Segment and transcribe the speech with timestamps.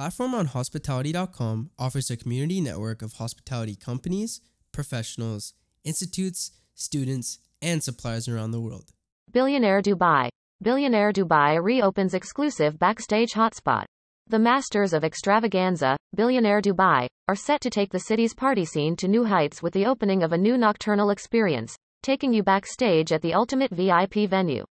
[0.00, 4.40] Platform on Hospitality.com offers a community network of hospitality companies,
[4.72, 5.52] professionals,
[5.84, 8.92] institutes, students, and suppliers around the world.
[9.30, 10.30] Billionaire Dubai.
[10.62, 13.84] Billionaire Dubai reopens exclusive backstage hotspot.
[14.26, 19.06] The masters of extravaganza, Billionaire Dubai, are set to take the city's party scene to
[19.06, 23.34] new heights with the opening of a new nocturnal experience, taking you backstage at the
[23.34, 24.64] ultimate VIP venue.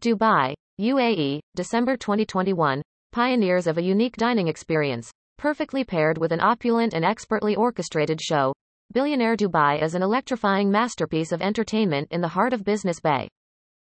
[0.00, 2.82] Dubai, UAE, December 2021,
[3.14, 5.08] pioneers of a unique dining experience,
[5.38, 8.52] perfectly paired with an opulent and expertly orchestrated show.
[8.92, 13.28] Billionaire Dubai is an electrifying masterpiece of entertainment in the heart of Business Bay.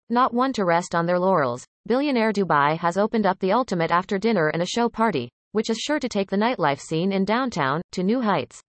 [0.08, 4.16] Not one to rest on their laurels, Billionaire Dubai has opened up the ultimate after
[4.16, 7.82] dinner and a show party, which is sure to take the nightlife scene in downtown
[7.92, 8.62] to new heights.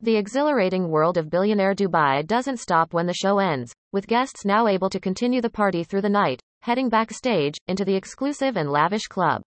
[0.00, 4.68] The exhilarating world of Billionaire Dubai doesn't stop when the show ends, with guests now
[4.68, 9.08] able to continue the party through the night, heading backstage into the exclusive and lavish
[9.08, 9.42] club.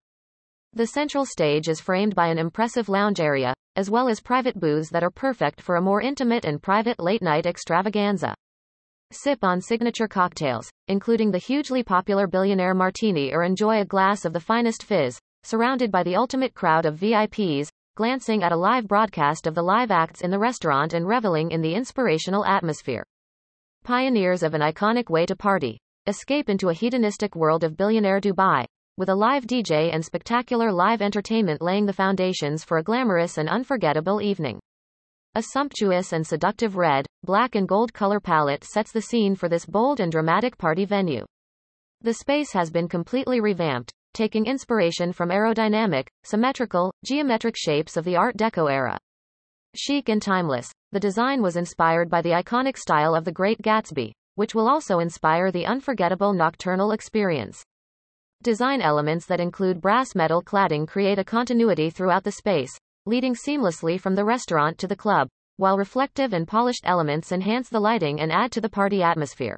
[0.77, 4.89] The central stage is framed by an impressive lounge area, as well as private booths
[4.89, 8.35] that are perfect for a more intimate and private late-night extravaganza.
[9.13, 14.33] Sip on signature cocktails, including the hugely popular Billionaire Martini or enjoy a glass of
[14.33, 19.47] the finest fizz, surrounded by the ultimate crowd of VIPs, glancing at a live broadcast
[19.47, 23.05] of the live acts in the restaurant and reveling in the inspirational atmosphere.
[23.85, 25.79] Pioneers of an iconic way to party.
[26.05, 28.65] Escape into a hedonistic world of billionaire Dubai,
[28.97, 33.49] with a live DJ and spectacular live entertainment laying the foundations for a glamorous and
[33.49, 34.57] unforgettable evening.
[35.35, 39.65] A sumptuous and seductive red, black and gold color palette sets the scene for this
[39.65, 41.25] bold and dramatic party venue.
[42.01, 48.15] The space has been completely revamped, taking inspiration from aerodynamic, symmetrical, geometric shapes of the
[48.15, 48.97] Art Deco era.
[49.75, 54.13] Chic and timeless, the design was inspired by the iconic style of the Great Gatsby,
[54.35, 57.61] which will also inspire the unforgettable nocturnal experience.
[58.43, 63.99] Design elements that include brass metal cladding create a continuity throughout the space, leading seamlessly
[63.99, 65.27] from the restaurant to the club,
[65.57, 69.57] while reflective and polished elements enhance the lighting and add to the party atmosphere.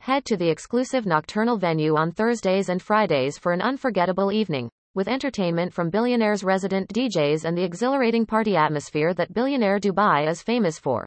[0.00, 5.08] Head to the exclusive nocturnal venue on Thursdays and Fridays for an unforgettable evening, with
[5.08, 10.78] entertainment from Billionaire's resident DJs and the exhilarating party atmosphere that Billionaire Dubai is famous
[10.78, 11.06] for.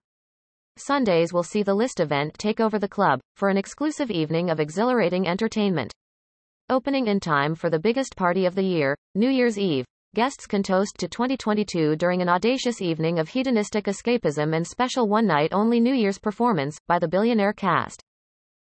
[0.77, 4.59] Sundays will see the list event take over the club, for an exclusive evening of
[4.59, 5.91] exhilarating entertainment.
[6.67, 10.63] Opening in time for the biggest party of the year, New Year's Eve, guests can
[10.63, 16.17] toast to 2022 during an audacious evening of hedonistic escapism and special one-night-only New Year's
[16.17, 18.01] performance by the Billionaire cast.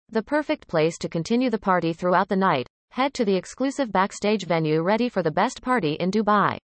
[0.08, 2.66] The perfect place to continue the party throughout the night.
[2.92, 6.56] Head to the exclusive backstage venue ready for the best party in Dubai.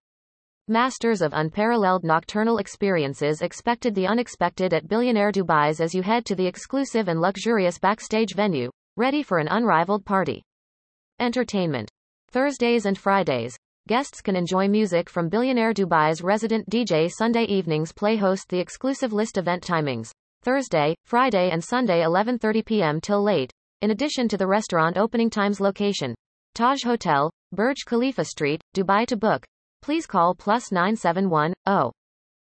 [0.68, 6.36] Masters of unparalleled nocturnal experiences expected the unexpected at Billionaire Dubai's as you head to
[6.36, 10.44] the exclusive and luxurious backstage venue, ready for an unrivaled party.
[11.20, 11.88] Entertainment.
[12.30, 13.56] Thursdays and Fridays.
[13.86, 19.12] Guests can enjoy music from Billionaire Dubai's resident DJ Sunday evenings play host the exclusive
[19.12, 20.10] list event timings.
[20.42, 23.00] Thursday, Friday and Sunday 11:30 p.m.
[23.00, 23.52] till late.
[23.82, 26.14] In addition to the restaurant opening times location.
[26.54, 29.44] Taj Hotel, Burj Khalifa Street, Dubai to book.
[29.82, 31.92] Please call plus 971 0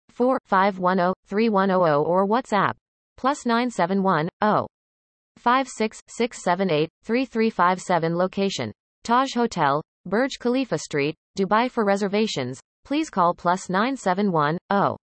[0.09, 2.73] 4 510 3100 or WhatsApp
[3.17, 4.67] plus 971 0
[5.43, 8.71] 56678-3357 Location.
[9.03, 14.97] Taj Hotel, Burj Khalifa Street, Dubai For reservations, please call plus 971 0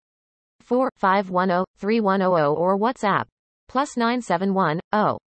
[0.60, 3.24] 4 510 3100 or WhatsApp
[3.68, 5.18] plus 971 0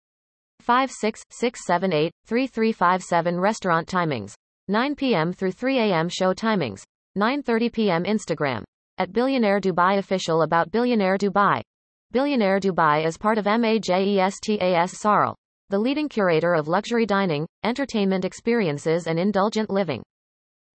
[0.60, 4.34] 56678 3357 Restaurant timings
[4.68, 5.32] 9 p.m.
[5.32, 6.08] through 3 a.m.
[6.08, 6.82] Show timings
[7.16, 8.04] 9:30 p.m.
[8.04, 8.64] Instagram
[8.98, 11.62] at Billionaire Dubai official about Billionaire Dubai
[12.10, 15.36] Billionaire Dubai is part of MAJESTAS Sarl,
[15.68, 20.02] the leading curator of luxury dining, entertainment experiences and indulgent living.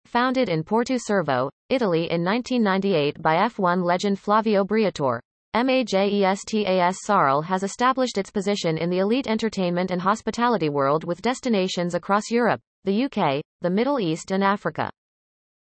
[0.06, 5.20] Founded in Porto Cervo, Italy in 1998 by F1 legend Flavio Briatore,
[5.56, 11.96] MAJESTAS Sarl has established its position in the elite entertainment and hospitality world with destinations
[11.96, 14.92] across Europe, the UK, the Middle East and Africa.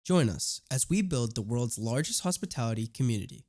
[0.04, 3.46] Join us as we build the world's largest hospitality community.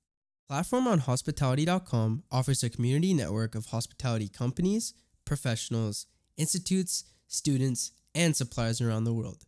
[0.50, 4.94] Platform on Hospitality.com offers a community network of hospitality companies,
[5.25, 6.06] professionals,
[6.37, 9.44] institutes, students, and suppliers around the world.